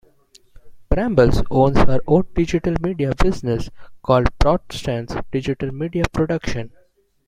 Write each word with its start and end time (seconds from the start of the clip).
Brambles 0.89 1.43
owns 1.51 1.77
her 1.77 1.99
own 2.07 2.25
digital 2.33 2.73
media 2.81 3.13
business 3.21 3.69
called 4.01 4.35
Broadstance 4.39 5.13
Digital 5.31 5.71
Media 5.71 6.05
Production. 6.11 6.71